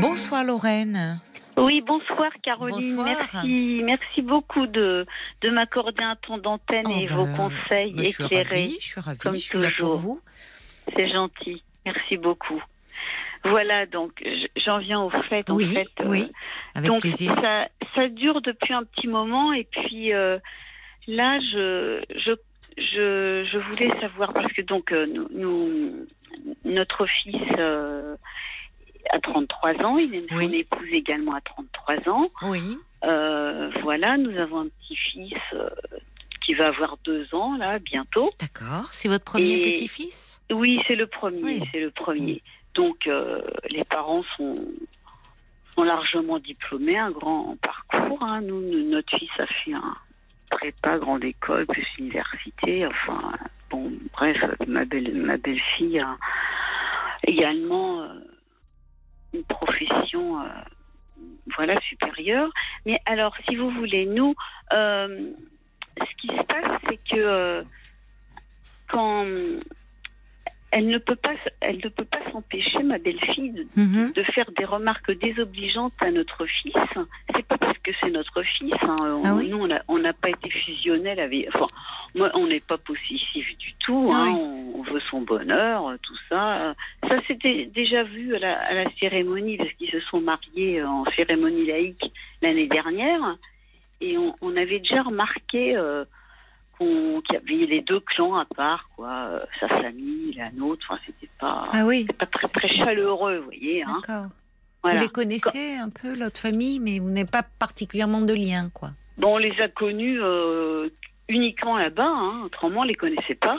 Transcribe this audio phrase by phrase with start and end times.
[0.00, 1.20] Bonsoir Lorraine.
[1.56, 2.94] Oui, bonsoir Caroline.
[2.96, 3.06] Bonsoir.
[3.42, 5.06] Merci, merci beaucoup de,
[5.40, 8.44] de m'accorder un temps d'antenne Oh et ben, vos conseils bah, je suis éclairés.
[8.62, 9.96] ravie, je suis ravie, comme je suis là pour toujours.
[9.96, 10.20] vous.
[10.94, 11.62] C'est gentil.
[11.84, 12.62] Merci beaucoup.
[13.44, 14.22] Voilà, donc
[14.56, 15.48] j'en viens au fait.
[15.50, 16.30] En Oui, euh, oui,
[16.74, 17.34] avec donc plaisir.
[17.40, 20.38] ça, ça dure depuis un petit moment et puis euh,
[21.08, 22.32] là, je, je,
[22.76, 26.06] je, je voulais savoir parce que donc euh, nous-
[26.64, 27.36] notre fils
[29.10, 30.46] a 33 ans, il a Oui.
[30.46, 32.30] son épouse également à 33 ans.
[32.42, 35.70] Oui, Euh, voilà, nous avons un petit-fils euh,
[36.44, 38.30] qui va avoir deux ans là bientôt.
[38.40, 38.88] d'accord.
[38.92, 40.40] C'est votre premier Et- petit-fils?
[40.50, 41.62] Oui, c'est le premier, Oui.
[41.70, 42.42] c'est le premier.
[42.74, 43.40] Donc euh,
[43.70, 44.56] les parents sont
[45.76, 48.20] sont largement diplômés, un grand parcours.
[48.22, 48.40] hein.
[48.40, 49.96] Nous, nous- notre fils a fait un
[50.50, 52.84] prépa grande école plus université.
[52.86, 53.30] Enfin,
[53.70, 54.36] bon, bref,
[54.66, 55.60] ma belle ma belle
[56.00, 56.16] a
[57.22, 58.02] également
[59.32, 60.40] une profession.
[60.40, 60.48] euh,
[61.56, 62.50] voilà, supérieure.
[62.86, 64.34] Mais alors, si vous voulez, nous,
[64.72, 65.32] euh,
[65.98, 67.62] ce qui se passe, c'est que euh,
[68.88, 69.26] quand
[70.70, 74.12] elle ne peut pas, elle ne peut pas s'empêcher, ma belle-fille, de, Mhm.
[74.12, 76.74] de faire des remarques désobligeantes à notre fils.
[77.34, 78.74] C'est pas parce que c'est notre fils.
[78.82, 78.96] hein.
[79.00, 81.46] On- Ah oui Nous, on n'a pas été fusionnels avec.
[81.54, 81.66] Enfin,
[82.14, 84.10] moi, on n'est pas possessif du tout.
[84.12, 84.24] Ah hein.
[84.26, 84.34] oui.
[84.36, 86.74] on, on veut son bonheur, tout ça.
[87.08, 91.04] Ça s'était déjà vu à la, à la cérémonie parce qu'ils se sont mariés en
[91.16, 93.36] cérémonie laïque l'année dernière,
[94.00, 95.76] et on, on avait déjà remarqué.
[95.76, 96.04] euh,
[96.78, 101.00] qu'on- y avait les deux clans à part, quoi, euh, sa famille, la nôtre, enfin,
[101.06, 103.82] c'était pas, Ah oui, pas très, très chaleureux, vous voyez.
[103.82, 104.00] Hein.
[104.06, 104.30] d'accord.
[104.82, 104.98] Voilà.
[104.98, 108.90] Vous les connaissez un peu, l'autre famille, mais vous n'avez pas particulièrement de lien, quoi.
[109.16, 110.88] Bon, on les a connus euh,
[111.28, 112.42] uniquement là-bas, hein.
[112.44, 113.56] autrement on les connaissait pas.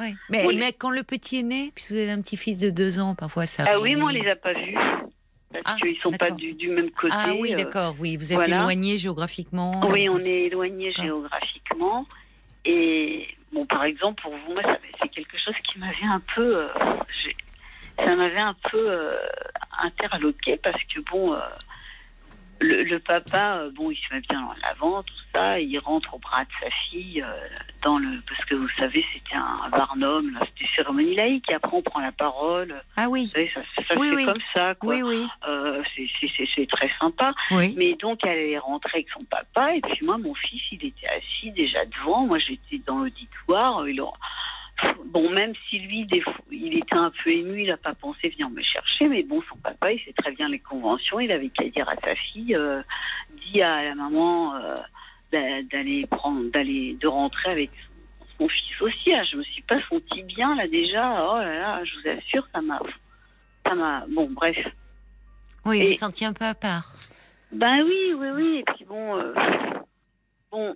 [0.00, 0.12] Oui.
[0.28, 3.46] Mais, quand le petit est né, puisque vous avez un petit-fils de deux ans, parfois
[3.46, 3.64] ça.
[3.68, 4.74] Ah oui, moi on réunit- les a pas vus.
[5.52, 7.14] Parce Ah, qu'ils sont pas du, du même côté.
[7.16, 8.16] Ah oui, euh, d'accord, oui.
[8.16, 8.56] Vous êtes voilà.
[8.58, 9.82] éloigné géographiquement.
[9.88, 12.06] Oui, on est éloigné géographiquement.
[12.64, 14.62] Et bon, par exemple, pour vous, moi,
[15.00, 16.68] c'est quelque chose qui m'avait un peu, euh,
[17.98, 19.16] ça m'avait un peu euh,
[19.82, 21.40] interloqué parce que bon, euh,
[22.60, 26.14] le, le papa, euh, bon, il se met bien en avant, tout ça, il rentre
[26.14, 27.26] au bras de sa fille euh,
[27.82, 31.50] dans le, parce que vous savez, c'était un barnum, c'était cérémonie laïque.
[31.50, 32.82] Et après, on prend la parole.
[32.96, 34.24] Ah oui, Vous savez, ça, ça Oui, c'est oui.
[34.24, 34.94] comme ça, quoi.
[34.94, 36.04] oui, oui, Euh, c'est-
[36.68, 37.34] très sympa.
[37.50, 37.74] oui.
[37.76, 41.06] Mais donc, elle est rentrée avec son papa, et puis moi, mon fils, il était
[41.08, 42.26] assis déjà devant.
[42.26, 43.86] Moi, j'étais dans l'auditoire.
[43.88, 44.04] Il a-
[45.06, 48.28] Bon, même si lui, des fois, il était un peu ému, il n'a pas pensé
[48.30, 51.20] venir me chercher, mais bon, son papa, il sait très bien les conventions.
[51.20, 52.82] Il avait qu'à dire à sa fille, euh,
[53.52, 54.74] dit à la maman euh,
[55.32, 57.70] d'a- d'aller prendre, d'aller, de rentrer avec
[58.38, 59.12] son, fils aussi.
[59.14, 61.24] Ah, je me suis pas senti bien là déjà.
[61.30, 62.80] Oh là là, je vous assure, ça m'a,
[63.64, 64.04] ça m'a.
[64.08, 64.56] Bon, bref.
[65.64, 66.92] Oui, Et- vous sentiez un peu à part.
[67.52, 68.56] Ben oui, oui, oui.
[68.58, 69.32] Et puis bon, euh,
[70.50, 70.74] bon.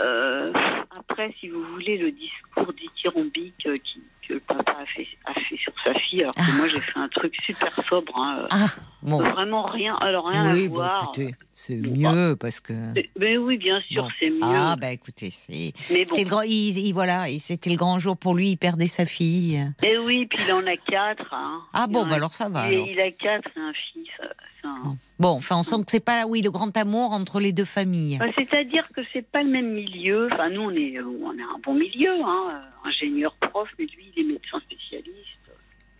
[0.00, 0.52] euh,
[0.98, 5.34] après, si vous voulez, le discours dithyrambique euh, qui, que le papa a fait, a
[5.34, 8.66] fait sur sa fille, alors que moi j'ai fait un truc super sobre, hein, Ah,
[9.02, 9.18] bon.
[9.18, 11.02] vraiment rien, alors rien Oui, à bon, voir.
[11.04, 12.72] écoutez, c'est mieux parce que.
[12.94, 14.08] Mais- Mais oui, bien sûr, Bon.
[14.18, 14.38] c'est mieux.
[14.42, 15.72] Ah, bah écoutez, c'est.
[16.08, 19.64] bon, grand, il, il- voilà, c'était le grand jour pour lui, il perdait sa fille.
[19.84, 21.32] et oui, puis il en a quatre.
[21.32, 21.60] Hein.
[21.72, 22.70] Ah bon, a- bah alors ça va.
[22.70, 22.88] il, alors.
[22.88, 24.08] il a quatre et un fils.
[24.22, 24.26] euh,
[24.64, 25.30] un- Bon.
[25.30, 28.18] Enfin, on sent que c'est pas, oui, le grand amour entre les deux familles.
[28.18, 30.28] Bah, C'est-à-dire que c'est pas le même milieu.
[30.30, 34.20] Enfin, nous, on est, on est un bon milieu, hein, ingénieur prof, mais lui, il
[34.20, 35.16] est médecin spécialiste.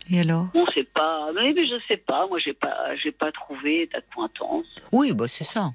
[0.09, 2.27] Et alors On sait pas, mais, mais je sais pas.
[2.27, 4.65] Moi, j'ai pas, j'ai pas trouvé d'acquaintance.
[4.91, 5.71] Oui, bah c'est ça.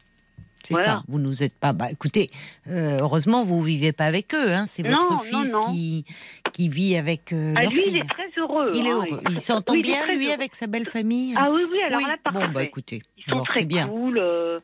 [0.65, 0.89] C'est Voilà.
[0.93, 1.03] ça.
[1.09, 1.73] Vous nous êtes pas.
[1.73, 2.31] Bah écoutez,
[2.69, 4.53] euh, heureusement, vous vivez pas avec eux.
[4.53, 4.65] Hein.
[4.67, 5.61] C'est votre non, fils non.
[5.73, 6.05] qui
[6.53, 7.93] qui vit avec euh, Ah, leur lui, fille.
[7.95, 8.71] il est très heureux.
[8.73, 9.21] Il est hein, heureux.
[9.29, 10.35] Il s'entend Oui, bien lui heureux.
[10.35, 11.35] avec sa belle famille.
[11.37, 11.83] Ah oui, oui.
[11.83, 12.07] Alors oui.
[12.07, 12.39] là, parfait.
[12.47, 13.89] Bon, bah écoutez, Ils sont alors très bien.
[13.89, 14.59] cool, euh,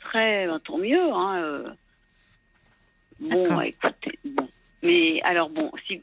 [0.00, 1.00] très, ben, tant mieux.
[1.12, 1.64] Hein, euh.
[3.20, 4.48] Bon, ouais, écoutez, bon.
[4.84, 6.00] Mais alors bon, si,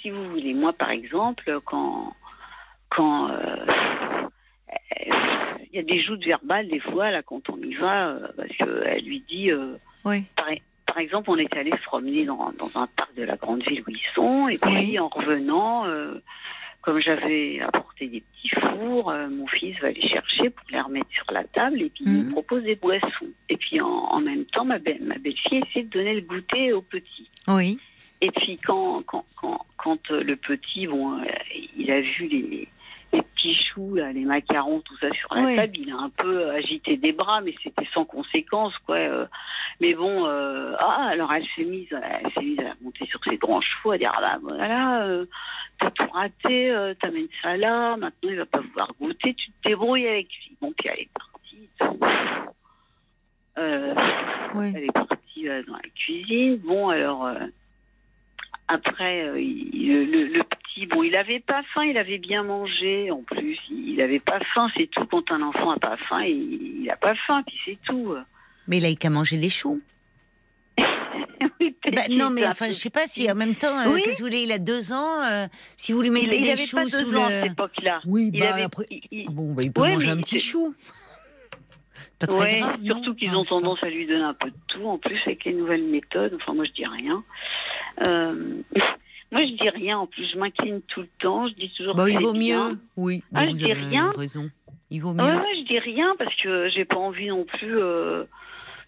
[0.00, 2.12] si vous voulez, moi par exemple, quand
[2.90, 3.66] quand euh,
[5.70, 8.48] il y a des joutes verbales des fois là quand on y va, euh, parce
[8.56, 9.50] qu'elle lui dit.
[9.50, 10.24] euh, Oui.
[10.36, 10.46] par,
[10.86, 13.82] par exemple, on est allé se promener dans, dans un parc de la grande ville
[13.86, 14.98] où ils sont, et puis Oui.
[14.98, 16.14] en revenant, euh,
[16.80, 21.10] comme j'avais apporté des petits fours, euh, mon fils va les chercher pour les remettre
[21.10, 22.24] sur la table, et puis il Mhm.
[22.26, 23.26] me propose des boissons.
[23.50, 26.72] Et puis en, en même temps, ma, belle, ma belle-fille essaie de donner le goûter
[26.72, 27.28] aux petits.
[27.48, 27.78] Oui.
[28.20, 31.24] Et puis quand, quand, quand, quand euh, le petit, bon, euh,
[31.76, 32.68] il a vu les,
[33.12, 35.56] les petits choux, là, les macarons, tout ça sur la Oui.
[35.56, 38.96] table, il a un peu agité des bras, mais c'était sans conséquence, quoi.
[38.96, 39.26] Euh,
[39.80, 43.36] Mais bon, euh, ah, alors elle s'est mise, elle s'est mise à monter sur ses
[43.36, 45.26] grands chevaux, à dire ah bah voilà, euh,
[45.78, 50.08] t'as tout raté, t'amènes ça là, maintenant il va pas pouvoir goûter, tu te débrouilles
[50.08, 50.56] avec lui.
[50.62, 51.68] Bon, puis elle est partie.
[54.54, 54.72] Oui.
[54.74, 56.56] Elle est partie dans la cuisine.
[56.64, 57.28] Bon, alors
[58.68, 63.22] après, euh, il- le, petit, bon, il avait pas faim, il avait bien mangé en
[63.22, 63.58] plus.
[63.70, 65.04] Il avait pas faim, c'est tout.
[65.06, 68.14] Quand un enfant a pas faim, il, il a pas faim, puis c'est tout.
[68.68, 69.80] Mais il a qu'à manger les choux.
[71.60, 74.02] Oui, Bah, non, mais enfin, je sais pas si en même temps, euh, Oui.
[74.02, 75.46] qu'est-ce que vous voulez, il a deux ans, euh,
[75.76, 77.52] si vous lui il, mettez il des avait choux pas deux sous ans à cette
[77.52, 78.00] époque-là.
[78.06, 78.84] Oui, Il bah avait, après.
[78.90, 80.74] il- il- Bon, bah, il peut Ouais, manger un petit chou.
[82.18, 82.76] Pas très Ouais, grave.
[82.80, 83.54] non surtout qu'ils ont je pas.
[83.56, 86.34] tendance à lui donner un peu de tout, en plus avec les nouvelles méthodes.
[86.36, 87.22] Enfin, moi, je dis rien.
[88.02, 88.62] Euh,
[89.32, 89.98] moi, je dis rien.
[89.98, 91.46] En plus, je m'incline tout le temps.
[91.48, 91.94] Je dis toujours.
[91.94, 92.70] Bah, que il vaut bien.
[92.70, 92.78] mieux.
[92.96, 94.12] Oui, Ah, bah, je vous dis avez rien.
[94.16, 94.48] raison.
[94.90, 95.22] Il vaut mieux.
[95.24, 98.24] Ouais, ouais, je dis rien parce que j'ai pas envie non plus euh,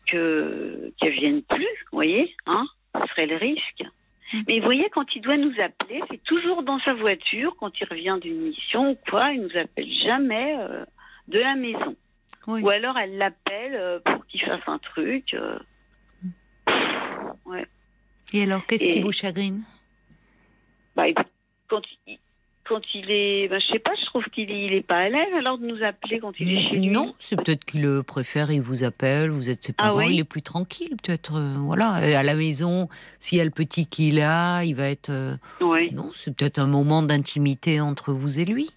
[0.06, 1.64] que qu'elle vienne plus.
[1.92, 3.84] Vous voyez, hein Ce serait le risque.
[4.32, 4.40] Mm.
[4.46, 7.84] Mais vous voyez, quand il doit nous appeler, c'est toujours dans sa voiture, quand il
[7.88, 10.84] revient d'une mission ou quoi, il nous appelle jamais euh,
[11.28, 11.96] de la maison.
[12.48, 12.62] Oui.
[12.62, 15.34] Ou alors elle l'appelle euh, pour qu'il fasse un truc.
[15.34, 15.58] euh.
[18.32, 19.62] Et alors, qu'est-ce qui vous chagrine
[20.96, 21.04] Bah,
[21.68, 22.18] quand il,
[22.68, 25.08] quand il est, bah, je sais pas, je trouve qu'il est, il est pas à
[25.08, 26.88] l'aise alors de nous appeler quand il est chez lui.
[26.88, 30.14] Non, c'est peut-être qu'il le préfère, il vous appelle, vous êtes ses Ah parents, oui
[30.14, 31.36] il est plus tranquille, peut-être.
[31.38, 34.90] euh, voilà, Et à la maison, s'il y a le petit qu'il a, il va
[34.90, 35.08] être.
[35.10, 35.90] euh, Oui.
[35.94, 38.68] Non, c'est peut-être un moment d'intimité entre vous et lui.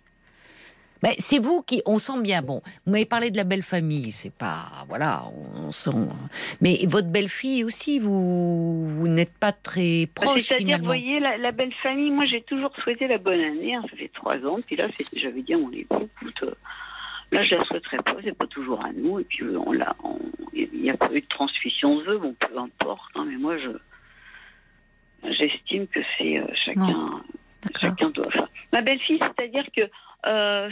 [1.02, 2.42] Ben, c'est vous qui, on sent bien.
[2.42, 5.24] Bon, vous m'avez parlé de la belle famille, c'est pas, voilà,
[5.56, 5.90] on sent.
[6.62, 11.20] Mais votre belle fille aussi, vous, vous n'êtes pas très Bah, proche C'est-à-dire, vous voyez,
[11.20, 14.38] la, la belle famille, moi j'ai toujours souhaité la bonne année, hein, ça fait trois
[14.46, 16.54] ans, puis là j'avais dit à mon époux, écoute, euh,
[17.32, 19.96] là je la souhaiterais pas, c'est pas toujours à nous, et puis euh, on l'a,
[20.54, 23.58] il n'y a pas eu de transmission de vœux, bon peu importe, hein, mais moi
[23.58, 23.70] je
[25.32, 27.22] j'estime que c'est euh, chacun,
[27.80, 28.48] chacun doit faire.
[28.74, 29.82] Ma belle-fille, c'est-à-dire que,
[30.26, 30.70] euh,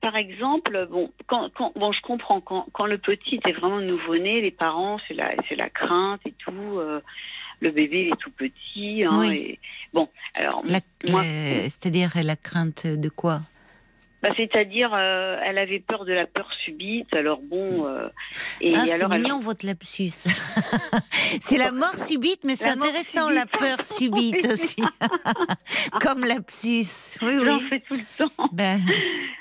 [0.00, 4.40] par exemple, bon, quand, quand, bon, je comprends, quand, quand le petit était vraiment nouveau-né,
[4.40, 6.78] les parents, c'est la, c'est la crainte et tout.
[6.78, 7.00] euh,
[7.60, 9.02] le bébé il est tout petit.
[9.04, 9.36] Hein, Oui.
[9.36, 9.58] et,
[9.92, 10.78] bon, alors, La-
[11.10, 13.40] moi, la- C'est-à-dire la crainte de quoi?
[14.22, 17.12] Bah, c'est-à-dire, euh, elle avait peur de la peur subite.
[17.14, 18.08] Alors bon, euh,
[18.60, 20.08] et Ah, c'est alors, elle- mignon votre lapsus.
[21.40, 24.76] c'est la mort subite, mais c'est intéressant la peur subite aussi.
[26.00, 27.16] Comme lapsus.
[27.22, 27.60] Oui, j'en oui.
[27.60, 28.48] fais tout le temps.
[28.52, 28.78] Ben,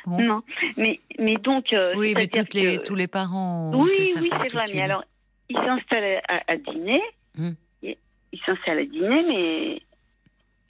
[0.06, 0.22] bon.
[0.22, 0.42] Non,
[0.78, 1.74] mais, mais donc.
[1.74, 4.64] euh, Oui, mais toutes les, que- tous les parents ont Oui, oui, c'est vrai.
[4.74, 5.04] Mais alors,
[5.50, 7.02] il s'installe à, à dîner.
[7.36, 7.52] Hmm.
[7.82, 7.96] Il,
[8.34, 9.82] il s'installe à dîner, mais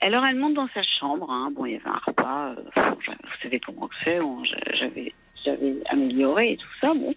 [0.00, 1.30] alors elle monte dans sa chambre.
[1.30, 1.50] hein.
[1.54, 2.50] Bon, il y avait un repas.
[2.50, 4.20] euh, vous savez comment c'est.
[4.20, 5.12] on- j'a- J'avais,
[5.44, 6.92] j'avais amélioré et tout ça.
[6.94, 7.14] Bon,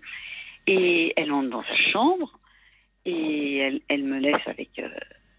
[0.67, 2.37] et elle monte dans sa chambre
[3.05, 4.87] et elle, me laisse avec euh,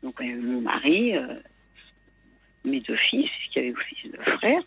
[0.02, 1.14] donc euh, mon mari,
[2.64, 4.62] mes deux fils, qui avaient aussi deux frères.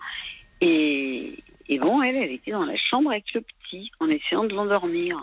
[0.62, 1.44] Et,
[1.80, 5.22] bon, elle, elle était dans la chambre avec le petit, en essayant de l'endormir.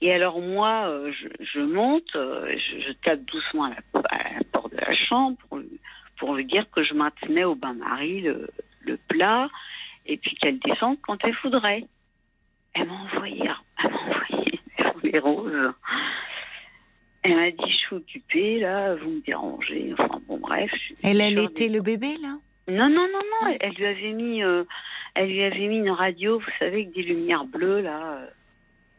[0.00, 4.76] Et alors moi, je, monte, je, je tape doucement à la, à la porte de
[4.78, 5.80] la chambre pour, lui-
[6.24, 8.48] pour lui dire que je maintenais au bain-marie le,
[8.80, 9.50] le plat
[10.06, 11.84] et puis qu'elle descende quand elle voudrait.
[12.72, 15.72] Elle m'a envoyé, elle m'a envoyé sur les roses.
[17.24, 19.94] Elle m'a dit, je suis occupée, là, vous me dérangez.
[19.98, 20.70] Enfin, bon, bref.
[21.02, 22.38] Elle allaitait le bébé, là?
[22.68, 23.48] Non, non, non, non.
[23.48, 24.64] Elle, elle lui avait mis, euh,
[25.14, 28.26] elle lui avait mis une radio, vous savez, avec des lumières bleues là, euh,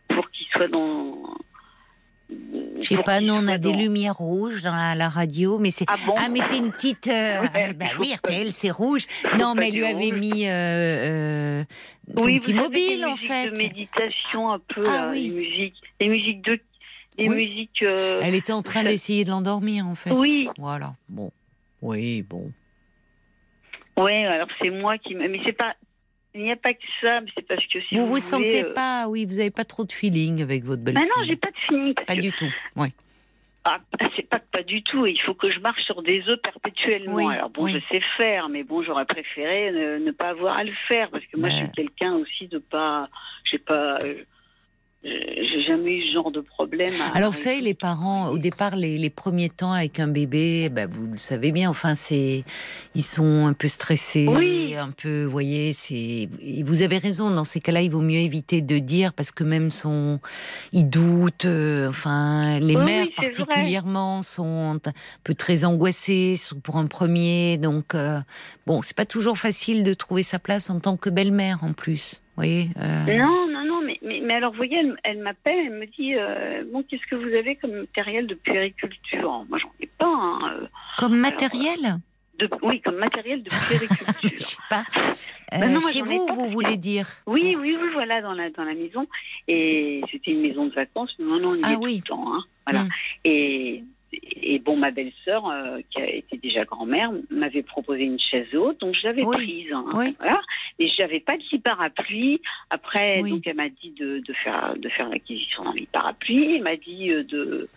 [0.09, 1.35] pour qu'il soit dans.
[2.85, 5.85] Je sais pas, nous on a des lumières rouges dans la, la radio, mais c'est
[5.87, 9.05] Ah bon ah mais c'est une petite euh, Ouais, bah oui RTL c'est rouge.
[9.39, 10.51] Non mais elle lui avait mis euh,
[11.61, 11.63] euh,
[12.17, 13.49] son Oui, petit vous mobile en fait.
[13.51, 15.29] De méditation un peu, Ah là, oui.
[15.99, 16.59] des musiques, de,
[17.17, 17.29] Oui.
[17.29, 17.81] musiques.
[17.83, 20.11] euh, Elle était en train ça- d'essayer de l'endormir en fait.
[20.11, 20.93] Oui, Voilà.
[21.09, 21.31] Bon.
[21.81, 22.51] Oui, bon.
[23.97, 24.25] ouais.
[24.25, 25.73] Alors c'est moi qui, mais c'est pas,
[26.35, 28.21] il n'y a pas que ça, mais c'est parce que si vous vous, vous voulez,
[28.21, 31.23] sentez euh, pas, oui, vous avez pas trop de feeling avec votre belle Bah non,
[31.25, 31.93] j'ai pas de feeling.
[31.93, 32.53] Pas que- du tout.
[32.75, 32.87] Oui.
[33.67, 33.79] Ah,
[34.15, 35.07] c'est pas pas du tout.
[35.07, 37.13] Il faut que je marche sur des œufs perpétuellement.
[37.15, 37.71] Oui, Alors bon, oui.
[37.73, 41.25] je sais faire, mais bon, j'aurais préféré ne, ne pas avoir à le faire parce
[41.25, 43.09] que moi, Mais- je suis quelqu'un aussi de pas,
[43.43, 44.23] j'ai pas, euh,
[45.05, 46.93] j'ai jamais eu ce genre de problème.
[46.99, 50.69] à- Alors, vous savez, les parents, au départ, les, les premiers temps avec un bébé,
[50.69, 52.43] bah, vous le savez bien, enfin, c'est,
[52.95, 54.75] ils sont un peu stressés, Oui.
[54.75, 56.27] un peu, vous voyez, c'est,
[56.63, 59.69] vous avez raison, dans ces cas-là, il vaut mieux éviter de dire, parce que même
[59.69, 60.19] son,
[60.73, 63.27] ils doutent, euh, enfin, les Oui, mères oui, vrai.
[63.29, 64.91] particulièrement sont un
[65.23, 68.19] peu très angoissées pour un premier, donc, euh,
[68.65, 72.21] bon, c'est pas toujours facile de trouver sa place en tant que belle-mère, en plus,
[72.35, 72.69] vous voyez.
[72.81, 73.47] euh, non,
[74.25, 77.33] mais, alors, vous voyez, elle, elle m'appelle, elle me dit euh, Bon, qu'est-ce que vous
[77.33, 79.45] avez comme matériel de puériculture?
[79.49, 80.05] Moi, j'en ai pas.
[80.05, 80.67] hein, euh,
[80.97, 81.79] Comme matériel?
[82.37, 84.39] de, oui, comme matériel de Je puériculture.
[84.47, 84.83] sais pas.
[85.53, 87.07] Euh, Bah non, moi, chez vous, pas vous voulez dire?
[87.27, 89.07] Oui, oui, oui, voilà, dans la, dans la maison.
[89.47, 91.15] Et c'était une maison de vacances.
[91.17, 92.01] mais Maintenant, on y Ah est oui.
[92.03, 92.33] tout le temps.
[92.35, 92.83] Hein, voilà.
[92.83, 92.89] Mm.
[93.23, 93.83] Et,
[94.41, 98.79] et bon, ma belle-sœur, euh, qui a été déjà grand-mère, m'avait proposé une chaise haute,
[98.79, 99.35] donc je l'avais Oui.
[99.35, 99.73] prise.
[99.73, 100.15] hein, Oui.
[100.19, 100.41] Voilà.
[100.79, 102.41] Et j'avais pas de lit parapluie.
[102.69, 103.31] Après, Oui.
[103.31, 106.55] donc elle m'a dit de, de faire de faire l'acquisition d'un lit parapluie.
[106.55, 107.67] Elle m'a dit euh, de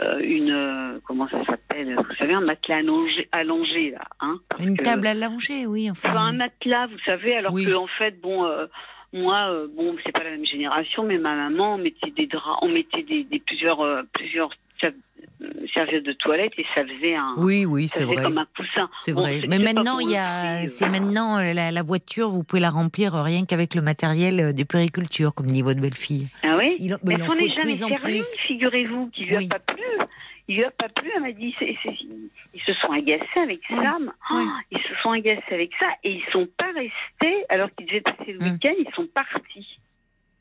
[0.00, 4.76] euh, une euh, comment ça s'appelle Vous savez, un matelas allongé, allongé là, hein Une
[4.76, 5.90] que- table langer, oui.
[5.90, 8.44] Enfin, un matelas, vous savez, alors que en fait, bon,
[9.12, 12.58] moi, euh, bon, c'est pas la même génération, mais ma maman, on mettait des draps,
[12.60, 14.50] on mettait des, des plusieurs, euh, plusieurs
[14.84, 14.90] euh,
[15.74, 18.22] serviettes de toilette et ça faisait un, oui, oui, ça c'est vrai.
[18.24, 18.88] comme un coussin.
[18.96, 19.40] C'est Bon, vrai.
[19.48, 20.90] Mais maintenant, il y a, prix, c'est euh.
[20.90, 24.62] maintenant euh, la, la voiture, vous pouvez la remplir rien qu'avec le matériel euh, de
[24.64, 26.28] périculture, comme dit votre belle-fille.
[26.42, 26.76] Ah oui.
[26.78, 28.36] Il, mais Elle il en s'en faut est de jamais plus.
[28.38, 29.48] figurez-vous, qui lui Oui.
[29.50, 29.82] a pas plu.
[30.48, 31.52] Il lui a pas plu, elle m'a dit,
[32.54, 33.76] ils se sont agacés avec Oui.
[33.82, 33.96] ça.
[34.00, 34.06] Oui.
[34.30, 38.00] Oh, ils se sont agacés avec ça et ils sont pas restés, alors qu'ils devaient
[38.00, 38.52] passer le Hum.
[38.52, 39.66] week-end, ils sont partis.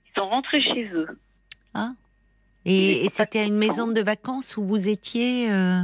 [0.07, 1.07] Ils sont rentrés chez eux.
[2.65, 5.81] Et, et c'était à une maison de vacances où vous étiez euh,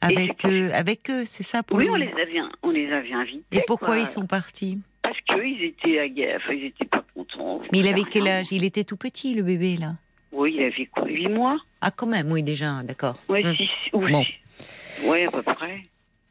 [0.00, 3.12] avec, euh, avec eux, c'est ça pour Oui, lui on les avait, on les avait
[3.12, 3.44] invités.
[3.58, 3.98] Et pourquoi quoi.
[3.98, 4.78] ils sont partis?
[5.02, 7.60] Parce qu'ils étaient aga- enfin, ils étaient pas contents.
[7.72, 8.40] Mais il avait quel rien.
[8.40, 8.52] âge?
[8.52, 9.94] Il était tout petit, le bébé, là
[10.32, 11.58] Oui, il avait quoi 8 mois?
[11.80, 13.18] Ah, quand même, oui, déjà, d'accord.
[13.28, 13.54] Hum.
[13.56, 14.24] 6 ou Bon.
[14.24, 15.06] six.
[15.06, 15.82] Ouais, à peu près.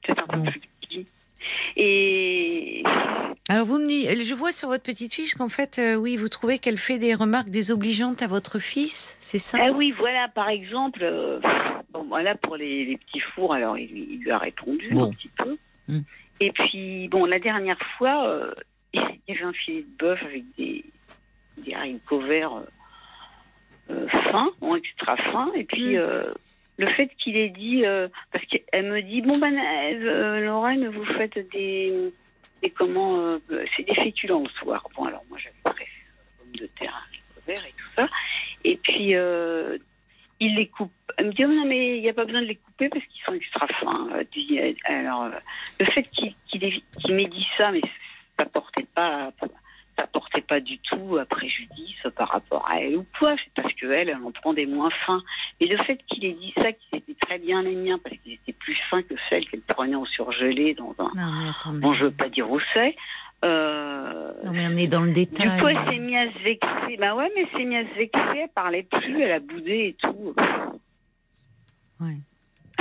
[0.04, 0.46] Peut-être un peu Bon.
[0.52, 0.62] plus.
[1.76, 2.84] Et
[3.50, 6.30] Alors, vous me dites, je vois sur votre petite fiche qu'en fait, euh, oui, vous
[6.30, 9.58] trouvez qu'elle fait des remarques désobligeantes à votre fils, c'est ça?
[9.62, 11.40] Ah oui, voilà, par exemple, euh,
[11.92, 13.54] bon, voilà pour les, les petits fours.
[13.54, 15.06] Alors, il, lui- il lui a répondu Bon.
[15.06, 15.58] un petit peu.
[15.90, 16.04] Hum.
[16.40, 18.54] Et puis, bon, la dernière fois, euh,
[18.94, 20.84] il y avait un filet de bœuf avec des,
[21.60, 22.64] des haricots verts
[24.32, 25.48] fins, bon, extra fins.
[25.56, 26.34] Et puis, Hum.
[26.80, 30.88] Euh, le fait qu'il ait dit, euh, parce qu'elle me dit, bon ben, euh, Lorraine,
[30.90, 32.12] vous faites des,
[32.76, 33.40] comment, euh,
[33.76, 34.88] c'est des féculents le soir.
[34.96, 35.90] Bon, alors moi j'avais préféré
[36.40, 38.08] pommes de terre, haricots verts et tout ça.
[38.64, 39.78] Et puis euh,
[40.40, 40.92] il les coupe.
[41.18, 43.04] Elle me dit, oh, non mais il n'y a pas besoin de les couper parce
[43.06, 44.10] qu'ils sont extra fins.
[44.14, 45.32] Euh, Alors euh,
[45.80, 47.82] le fait qu'il qu'il ait- qu'il m'ait dit ça, mais
[48.38, 49.32] ça portait pas.
[50.48, 53.36] Pas du tout à préjudice par rapport à elle ou quoi.
[53.44, 55.22] C'est parce que elle, en prend des moins fins.
[55.60, 58.34] Et le fait qu'il ait dit ça, qu'ils étaient très bien les miens, parce qu'ils
[58.34, 61.12] étaient plus fins que celles qu'elle prenait en surgelé dans un.
[61.16, 61.80] Non, mais attendez.
[61.80, 62.96] Bon, je veux pas dire où c'est.
[63.46, 65.60] Euh, Non, mais on est dans le du détail.
[65.60, 66.98] coup, elle s'est mise à se vexer.
[66.98, 68.40] Bah ouais, mais elle s'est mise à se vexer.
[68.44, 70.34] Elle parlait plus, elle a boudé et tout.
[72.00, 72.18] Ouais.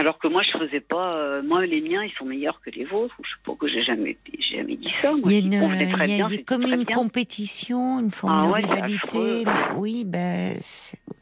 [0.07, 1.17] Alors que moi, je faisais pas.
[1.17, 3.17] euh, moi, les miens, ils sont meilleurs que les vôtres.
[3.25, 4.17] Je sais pas que j'ai jamais,
[4.53, 5.11] jamais dit ça.
[5.13, 6.97] Moi, Il y a, une, y a- bien, comme une bien.
[6.97, 9.45] compétition, une forme Ah de ouais, rivalité.
[9.45, 10.57] mais oui, ben,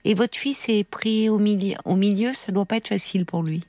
[0.05, 3.43] et votre fils est pris au milieu, au milieu, ça doit pas être facile pour
[3.43, 3.65] lui.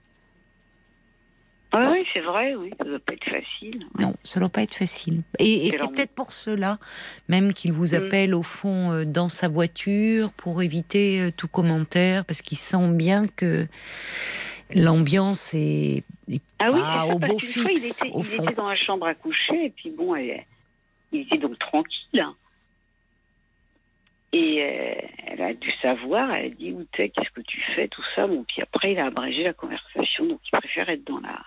[1.73, 2.55] Ouais, oui, c'est vrai.
[2.55, 3.85] Oui, ça doit pas être facile.
[3.97, 4.05] ouais.
[4.05, 5.21] Non, ça doit pas être facile.
[5.39, 6.77] Et, et C'est peut-être pour cela,
[7.29, 7.97] même qu'il vous Mm.
[7.97, 12.89] appelle au fond euh, dans sa voiture pour éviter euh, tout commentaire, parce qu'il sent
[12.93, 13.65] bien que
[14.73, 18.19] l'ambiance est, est Ah oui, pas ça, au parce beau qu'une fois, il était, au
[18.19, 18.43] il fond.
[18.43, 20.43] était dans la chambre à coucher, et puis bon, elle-
[21.11, 22.19] il était donc tranquille.
[22.19, 22.35] hein.
[24.33, 27.87] Et euh, elle a dû savoir, elle a dit où t'es, qu'est-ce que tu fais,
[27.87, 28.27] tout ça?
[28.27, 31.39] Bon, puis après, il a abrégé la conversation, donc il préfère être dans la,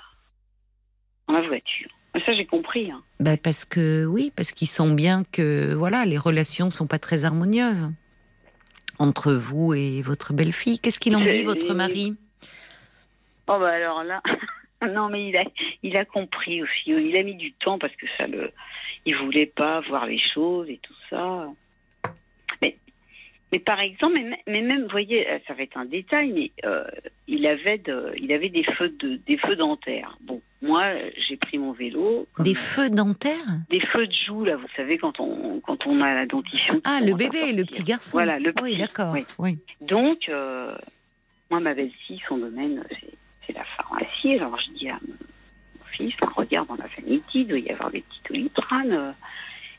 [1.27, 1.91] dans la voiture.
[2.25, 2.91] Ça, j'ai compris.
[2.91, 3.03] hein.
[3.21, 7.25] Ben, parce que oui, parce qu'ils sentent bien que voilà, les relations sont pas très
[7.25, 7.91] harmonieuses
[8.99, 10.79] entre vous et votre belle-fille.
[10.79, 12.15] Qu'est-ce qu'il en dit, votre mari?
[13.49, 14.23] Oh bah alors là,
[14.93, 15.45] non mais il a,
[15.83, 16.91] il a compris aussi.
[16.91, 18.53] Il a mis du temps parce que ça le,
[19.07, 21.49] il voulait pas voir les choses et tout ça.
[22.61, 22.77] Mais,
[23.53, 26.85] mais par exemple, mais, même, vous voyez, euh, ça va être un détail, mais euh,
[27.27, 30.19] il avait, de, il avait des feux de, des feux dentaires.
[30.21, 30.85] Bon, moi,
[31.29, 32.27] j'ai pris mon vélo.
[32.41, 33.47] Des feux dentaires?
[33.71, 36.81] Des feux de joue là, vous savez quand on, quand on a la dentition.
[36.85, 38.19] Ah, le bébé, le petit garçon.
[38.19, 39.15] Voilà, le Oui, petit, d'accord.
[39.15, 39.25] oui.
[39.39, 39.59] Oui.
[39.81, 40.77] Donc, euh,
[41.51, 43.15] moi, ma belle-fille, son domaine, c'est,
[43.53, 44.35] la pharmacie.
[44.35, 48.03] Alors, je dis à mon fils, regarde dans la vanity, il doit y avoir des
[48.03, 49.13] petits doliprane, euh,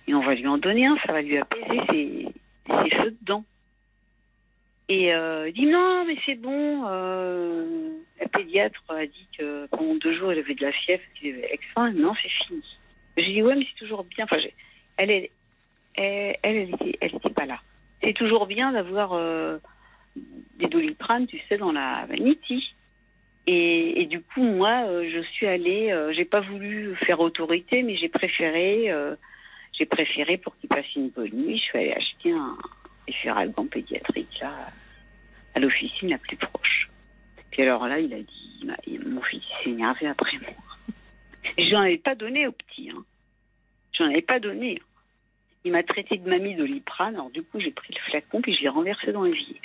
[0.07, 2.27] et on va lui en donner un, ça va lui apaiser ses,
[2.67, 3.45] ses feux de dents.
[4.89, 6.85] Et euh, il dit non, mais c'est bon.
[6.88, 11.35] euh, la pédiatre a dit que pendant deux jours, il avait de la fièvre, qu'il
[11.35, 11.91] avait extra.
[11.91, 12.63] Non, c'est fini.
[13.15, 14.25] J'ai dit ouais, mais c'est toujours bien.
[14.25, 14.38] Enfin,
[14.97, 15.29] elle, elle,
[15.93, 17.59] elle, elle, elle était, elle était pas là.
[18.01, 19.11] C'est toujours bien d'avoir
[20.57, 22.73] des doliprane, tu sais, dans la vanity.
[23.51, 27.98] Et, du coup, moi, euh, je suis allée, euh, j'ai pas voulu faire autorité, mais
[27.98, 29.15] j'ai préféré, euh,
[29.74, 32.56] j'ai préféré pour qu'il passe une bonne nuit, je suis allée acheter un,
[33.08, 34.53] référale en pédiatrique, là,
[35.56, 36.91] à l'officine la plus proche.
[37.50, 40.53] Puis alors là, il a dit, mon fils s'est énervé après moi.
[41.58, 42.91] Et je n'en avais pas donné au petit.
[42.91, 43.03] Hein.
[43.94, 44.79] Je n'en avais pas donné.
[45.65, 48.62] Il m'a traité de mamie doliprane, alors du coup, j'ai pris le flacon puis je
[48.62, 49.60] l'ai renversé dans l'évier.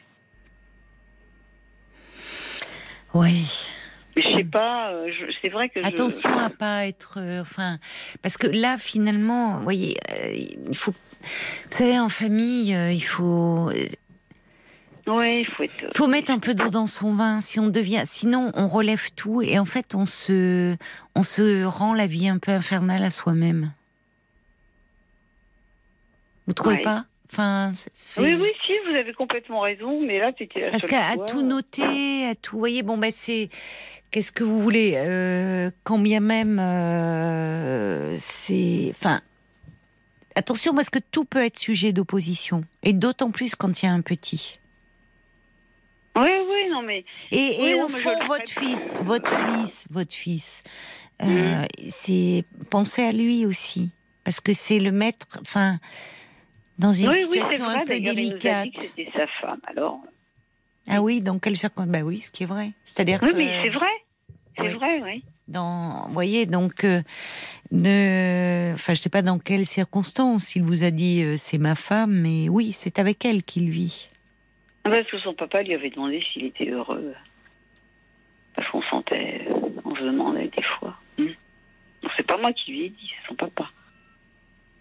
[3.12, 3.73] Oui.
[4.16, 5.10] Mais je sais pas, euh,
[5.42, 5.84] c'est vrai que.
[5.84, 7.18] Attention à pas être.
[7.18, 7.78] Euh, enfin,
[8.22, 10.32] parce que là, finalement, vous voyez, euh,
[10.68, 10.92] il faut.
[10.92, 13.70] Vous savez, en famille, il faut.
[15.06, 15.96] Oui, il faut être.
[15.96, 17.40] faut mettre un peu d'eau dans son vin.
[17.40, 20.76] Si on devient, sinon, on relève tout et en fait, on se,
[21.14, 23.72] on se rend la vie un peu infernale à soi-même.
[26.46, 27.06] Vous trouvez pas?
[27.32, 27.72] Enfin,
[28.18, 32.34] Oui, oui, si, vous avez complètement raison, mais là, c'était Parce qu'à tout noter, à
[32.34, 33.48] tout, voyez, bon, ben c'est.
[34.10, 38.88] Qu'est-ce que vous voulez euh, Quand bien même, euh, c'est.
[38.90, 39.20] Enfin,
[40.34, 43.92] attention, parce que tout peut être sujet d'opposition, et d'autant plus quand il y a
[43.92, 44.60] un petit.
[46.16, 47.04] Oui, oui, non, mais.
[47.32, 50.62] Et, au fond, votre fils, votre fils, votre fils,
[51.22, 51.66] euh, mm.
[51.88, 53.90] c'est penser à lui aussi,
[54.22, 55.26] parce que c'est le maître.
[55.40, 55.78] Enfin
[56.78, 58.76] dans une situation un peu délicate.
[58.76, 60.00] C'était sa femme, alors.
[60.88, 62.72] Ah oui, dans quelles circonstances Bah oui, ce qui est vrai.
[62.84, 63.36] C'est-à-dire oui, que.
[63.36, 63.86] Oui, c'est vrai.
[64.56, 65.24] C'est vrai, oui.
[65.48, 67.02] Dans, vous voyez, donc, euh,
[67.70, 71.74] ne, enfin, je sais pas dans quelles circonstances il vous a dit euh, c'est ma
[71.74, 74.08] femme, mais oui, c'est avec elle qu'il vit.
[74.84, 77.14] Ah parce que son papa lui avait demandé s'il était heureux.
[78.54, 79.48] Parce qu'on sentait,
[79.84, 80.94] on se demandait des fois.
[81.18, 81.30] Hmm.
[82.16, 83.68] C'est pas moi qui lui ai dit, c'est son papa.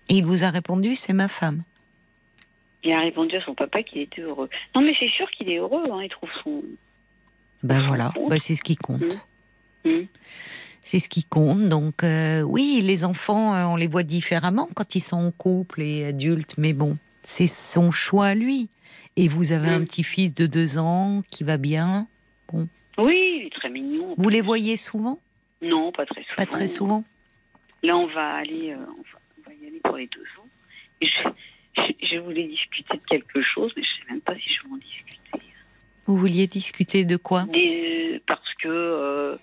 [0.09, 1.63] Et il vous a répondu c'est ma femme.
[2.83, 4.49] Il a répondu à son papa qu'il était heureux.
[4.75, 5.83] Non, mais c'est sûr qu'il est heureux.
[5.91, 6.63] Hein, il trouve son.
[7.63, 9.23] Ben voilà, ben c'est ce qui compte.
[9.85, 9.89] Mmh.
[9.89, 10.07] Mmh.
[10.81, 11.69] C'est ce qui compte.
[11.69, 15.81] Donc, euh, oui, les enfants, euh, on les voit différemment quand ils sont en couple
[15.81, 18.69] et adultes, mais bon, c'est son choix à lui.
[19.15, 19.85] Et vous avez un mmh.
[19.85, 22.07] petit-fils de deux ans qui va bien.
[22.51, 22.67] Bon.
[22.97, 24.13] Oui, il est très mignon.
[24.17, 25.19] Vous les voyez souvent?
[25.61, 26.35] Non, pas très souvent.
[26.35, 27.03] Pas très souvent.
[27.83, 30.47] Là, on va aller, euh, on, va, y aller pour les deux ans.
[31.01, 31.29] Et je,
[32.01, 34.73] je, voulais discuter de quelque chose, mais je ne sais même pas si je veux
[34.73, 35.19] en discuter.
[36.05, 37.45] Vous vouliez discuter de quoi?
[38.25, 38.67] Parce que.
[38.67, 39.37] Euh,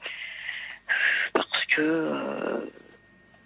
[1.32, 1.80] parce que.
[1.80, 2.66] Euh,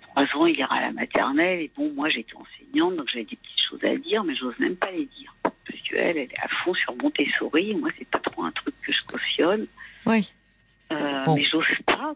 [0.02, 3.37] trois ans, il ira à la maternelle, et bon, moi j'étais enseignante, donc j'avais des
[3.37, 5.35] petites choses à dire, mais j'ose même pas les dire.
[5.42, 8.74] Parce qu'elle, elle est à fond sur Montessori, et moi, c'est pas trop un truc
[8.82, 9.66] que je cautionne.
[10.06, 10.32] Oui.
[10.92, 12.14] Euh, mais j'ose pas,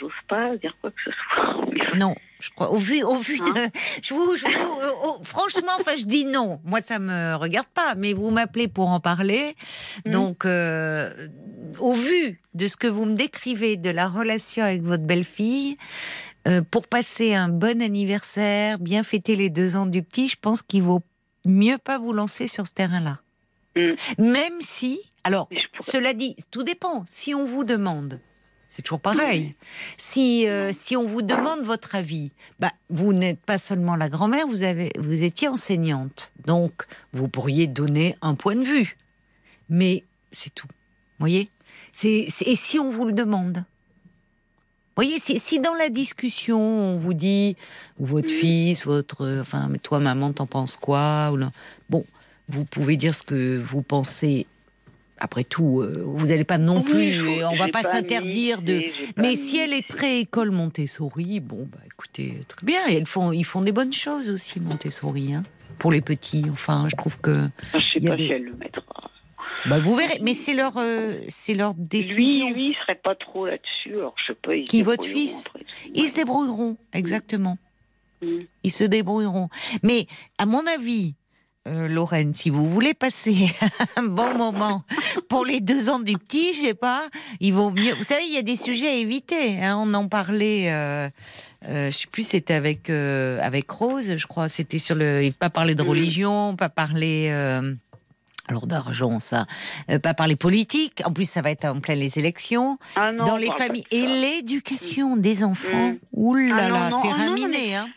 [0.00, 1.66] j'ose pas dire quoi que ce soit.
[1.96, 2.70] Non, je crois.
[2.70, 3.60] Au vu, au vu hein de,
[4.02, 6.60] je vous, je vous franchement, enfin, je dis non.
[6.64, 9.54] Moi, ça me regarde pas, mais vous m'appelez pour en parler.
[10.04, 10.10] Mmh.
[10.10, 11.28] Donc, euh,
[11.78, 15.76] au vu de ce que vous me décrivez de la relation avec votre belle-fille,
[16.48, 20.62] euh, pour passer un bon anniversaire, bien fêter les deux ans du petit, je pense
[20.62, 21.02] qu'il vaut
[21.44, 23.20] mieux pas vous lancer sur ce terrain-là.
[23.76, 24.22] Mmh.
[24.22, 25.48] Même si, alors,
[25.80, 27.02] cela dit, tout dépend.
[27.04, 28.20] Si on vous demande,
[28.68, 29.56] c'est toujours pareil.
[29.96, 34.46] Si, euh, si on vous demande votre avis, bah, vous n'êtes pas seulement la grand-mère,
[34.46, 36.30] vous, avez, vous étiez enseignante.
[36.44, 38.96] Donc, vous pourriez donner un point de vue.
[39.68, 40.68] Mais c'est tout.
[40.68, 41.48] Vous voyez?
[41.90, 43.56] C'est, Et si on vous le demande?
[43.56, 47.56] Vous voyez, si, si, dans la discussion on vous dit,
[47.98, 51.38] ou votre fils, votre, enfin, mais toi maman, t'en penses quoi ou
[51.90, 52.06] Bon,
[52.48, 54.46] vous pouvez dire ce que vous pensez
[55.18, 58.84] après tout, euh, vous n'allez pas non plus, on va pas, s'interdire de.
[59.16, 62.80] Mais si elle est très école Montessori, bon, bah écoutez, très bien.
[62.88, 65.44] Et elles font, ils font des bonnes choses aussi Montessori, hein,
[65.78, 66.44] pour les petits.
[66.50, 67.48] Enfin, je trouve que.
[67.74, 69.10] Je sais pas si elle le mettra.
[69.66, 72.46] Bah, vous verrez, mais c'est leur, euh, c'est leur décision.
[72.48, 73.94] Lui, lui, il serait pas trop là-dessus.
[73.96, 74.52] Alors, je sais pas.
[74.64, 75.44] Qui votre fils
[75.92, 77.58] Ils se débrouilleront, exactement.
[78.22, 78.38] Mm.
[78.62, 79.48] Ils se débrouilleront.
[79.82, 80.06] Mais
[80.38, 81.14] à mon avis,
[81.66, 83.50] euh, Lorraine, si vous voulez passer
[83.96, 84.84] un bon moment
[85.28, 87.08] pour les deux ans du petit, je sais pas,
[87.40, 87.94] il vaut mieux.
[87.96, 89.62] Vous savez, il y a des sujets à éviter.
[89.62, 89.76] Hein.
[89.78, 90.70] on en parlait.
[90.70, 91.08] Euh,
[91.66, 94.48] euh, je sais plus, c'était avec euh, avec Rose, je crois.
[94.48, 97.30] C'était sur le, pas parler de religion, pas parler.
[98.48, 99.46] alors d'argent, ça,
[100.02, 101.02] pas parler politique.
[101.04, 105.16] En plus, ça va être en plein les élections, ah dans les familles et l'éducation
[105.16, 105.92] des enfants.
[105.92, 105.98] Mm.
[106.12, 107.88] Ouh là ah là, terminé, hein.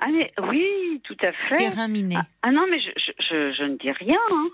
[0.00, 1.56] Ah mais oui, tout à fait.
[1.56, 2.16] Terrain miné.
[2.16, 4.18] Ah, ah, non, mais je, je, je, ne dis rien.
[4.30, 4.48] Hein.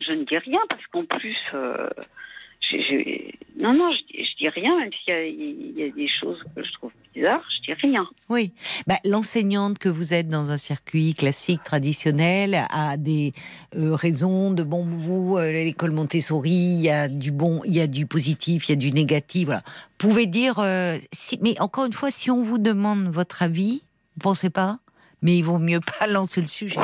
[0.00, 1.88] Je ne dis rien parce qu'en plus, euh,
[3.62, 6.72] non, non, je, je, dis rien, même s'il y, y, a des choses que je
[6.72, 8.06] trouve bizarres, je dis rien.
[8.28, 8.52] Oui,
[8.86, 13.32] bah, l'enseignante que vous êtes dans un circuit classique, traditionnel, a des
[13.76, 17.80] euh, raisons de bon, vous, euh, l'école Montessori, il y a du bon, il y
[17.80, 19.62] a du positif, il y a du négatif, voilà.
[20.00, 20.60] Vous pouvez dire,
[21.12, 23.82] si, mais encore une fois, si on vous demande votre avis,
[24.14, 24.78] vous pensez pas?
[25.22, 26.80] Mais il vaut mieux pas lancer le sujet.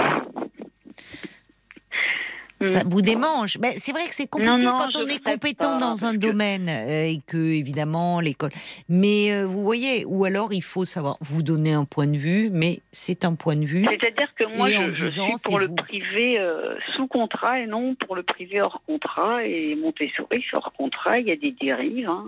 [2.67, 3.59] Ça vous démange.
[3.59, 6.15] Ben, c'est vrai que c'est compliqué Non, non, quand on est compétent pas, dans un
[6.15, 8.53] domaine euh, et que, évidemment, l'école.
[8.89, 12.49] Mais euh, vous voyez, ou alors il faut savoir vous donner un point de vue,
[12.51, 13.85] mais c'est un point de vue.
[13.85, 15.75] C'est-à-dire que moi, je, je disant, suis pour le vous.
[15.75, 19.45] privé euh, sous contrat et non pour le privé hors contrat.
[19.45, 21.19] Et Montessori, hors contrat.
[21.19, 22.09] Il y a des dérives.
[22.09, 22.25] hein.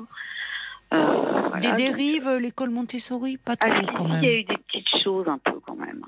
[0.90, 3.38] Voilà, Des donc- dérives, l'école Montessori?
[3.38, 4.22] Pas trop Ah, si, quand même.
[4.22, 6.02] il y a eu des petites choses un peu quand même.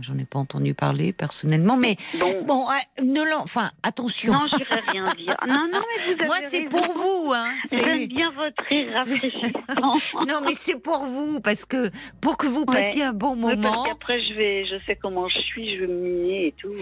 [0.00, 3.42] J'en ai pas entendu parler personnellement, mais Bon, bon, euh, ne l'en.
[3.42, 4.32] Enfin, attention.
[4.32, 5.36] non, je n'irai rien dire.
[5.46, 6.68] Non, non, mais vous avez Moi, c'est raison.
[6.70, 7.46] pour vous, hein.
[7.70, 8.06] J'aime C'est.
[8.06, 10.24] bien votre rire rafraîchissant.
[10.28, 12.74] Non, mais c'est pour vous, parce que pour que vous Ouais.
[12.74, 13.84] passiez un bon moment.
[13.84, 16.72] qu'après, je vais, je sais comment je suis, je vais me miner et tout.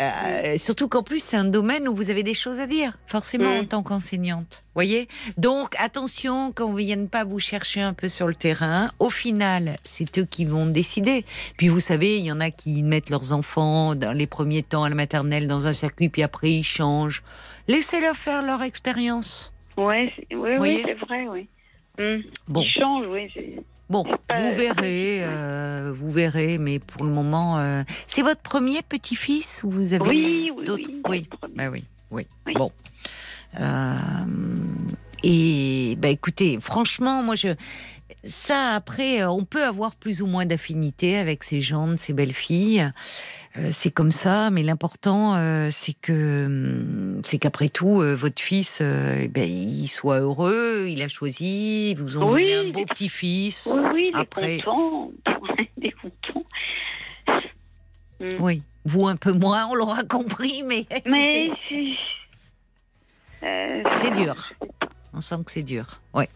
[0.00, 3.54] Euh, surtout qu'en plus, c'est un domaine où vous avez des choses à dire, forcément,
[3.54, 3.58] Mm.
[3.60, 4.64] en tant qu'enseignante.
[4.74, 8.90] Voyez Donc, attention qu'on ne vienne pas vous chercher un peu sur le terrain.
[8.98, 11.24] Au final, c'est eux qui vont décider.
[11.58, 14.84] Puis, vous savez, il y en a qui mettent leurs enfants dans les premiers temps
[14.84, 17.22] à la maternelle dans un circuit, puis après, ils changent.
[17.68, 19.52] Laissez-leur faire leur expérience.
[19.76, 21.48] Ouais, Voyez oui, c'est vrai, oui.
[21.98, 22.62] Hum, Bon.
[22.62, 23.28] Il change, oui.
[23.88, 28.82] Bon, pas- vous verrez, euh, vous verrez, mais pour le moment, euh, c'est votre premier
[28.82, 31.54] petit-fils ou vous avez Oui, oui, d'autres oui, Oui, le premier.
[31.56, 32.26] bah oui, oui.
[32.46, 32.52] Oui.
[32.56, 32.70] Bon.
[33.58, 33.94] Euh,
[35.22, 37.48] et bah écoutez, franchement, moi je
[38.24, 42.32] ça après, euh, on peut avoir plus ou moins d'affinité avec ces gens, ces belles
[42.32, 42.90] filles.
[43.56, 48.40] Euh, c'est comme ça, mais l'important, euh, c'est que hum, c'est qu'après tout, euh, votre
[48.40, 52.52] fils, eh ben, il soit heureux, il a choisi, vous ont Oui.
[52.52, 53.68] un beau petit-fils.
[53.72, 55.10] Oui, oui, il Après- est content.
[55.78, 56.44] il est content.
[58.38, 61.50] Oui, vous un peu moins, on l'aura compris, mais, Mais
[64.02, 64.52] c'est dur.
[65.14, 66.00] On sent que c'est dur.
[66.14, 66.28] Ouais.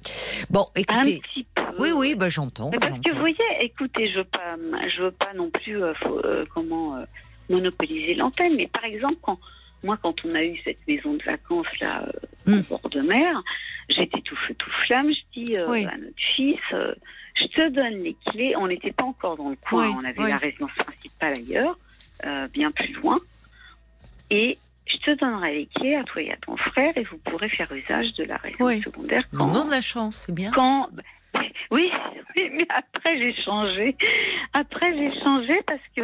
[0.50, 1.20] Bon, Un écoutez.
[1.20, 1.62] petit peu.
[1.78, 2.70] Oui, oui, bah j'entends.
[2.70, 4.56] Parce que vous voyez, écoutez, je veux pas,
[4.96, 5.92] je veux pas non plus euh,
[6.24, 7.04] euh, comment euh,
[7.48, 9.38] monopoliser l'antenne, mais par exemple, quand
[9.82, 12.10] moi, quand on a eu cette maison de vacances là, euh,
[12.46, 12.58] Mm.
[12.58, 13.42] en bord de mer,
[13.88, 15.10] j'étais tout feu tout flamme.
[15.10, 15.87] Je dis Oui.
[15.87, 18.54] à notre fils, je te donne les clés.
[18.56, 20.28] On n'était pas encore dans le coin, Oui, on avait oui.
[20.28, 21.78] la résidence principale ailleurs,
[22.52, 23.18] bien plus loin,
[24.30, 24.58] et
[24.94, 27.70] je te donnerai les clés à toi et à ton frère, et vous pourrez faire
[27.72, 28.83] usage de la résidence Oui.
[28.83, 30.50] secondaire quand, ont de la chance, c'est bien.
[30.54, 30.88] quand
[31.72, 31.90] oui,
[32.37, 33.96] oui, mais après j'ai changé.
[34.52, 36.02] Après j'ai changé parce que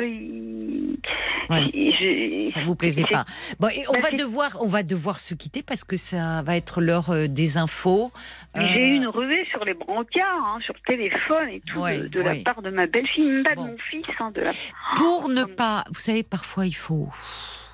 [1.49, 1.67] Ouais.
[1.73, 3.25] j'ai- Ça vous plaisait pas.
[3.61, 6.57] Bon, et on Bah, va devoir, on va devoir se quitter parce que ça va
[6.57, 8.11] être l'heure euh, des infos.
[8.57, 11.99] Euh, J'ai eu une ruée sur les brancards, hein, sur le téléphone et tout, Ouais,
[11.99, 12.39] de, de ouais.
[12.39, 13.65] la part de ma belle-fille, même pas Bon.
[13.67, 14.07] de mon fils.
[14.19, 14.51] hein, de la...
[14.97, 17.09] Pour ne Comme- pas, vous savez, parfois il faut,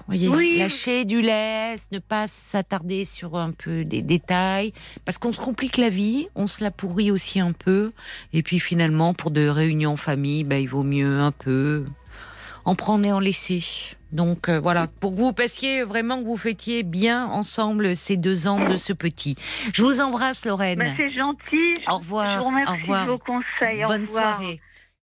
[0.06, 0.56] voyez, Oui.
[0.58, 4.72] lâcher du lest, ne pas s'attarder sur un peu des détails,
[5.04, 7.92] parce qu'on se complique la vie, on se la pourrit aussi un peu,
[8.32, 11.84] et puis finalement, pour de réunions en famille, ben, il vaut mieux un peu
[12.64, 13.62] en prendre et en laisser.
[14.12, 18.46] Donc euh, voilà, pour que vous passiez vraiment que vous fêtiez bien ensemble ces deux
[18.46, 19.36] ans de ce petit.
[19.72, 20.78] Je vous embrasse, Lorraine.
[20.78, 21.74] Bah, c'est gentil.
[21.90, 23.06] Au revoir, Je vous remercie au revoir.
[23.06, 23.84] de vos conseils.
[23.84, 24.38] Au Bonne revoir.
[24.38, 24.60] soirée.